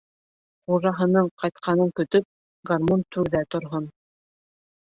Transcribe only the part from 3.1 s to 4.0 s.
түрҙә торһон.